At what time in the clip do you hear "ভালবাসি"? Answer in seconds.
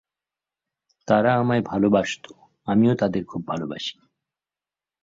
3.47-3.95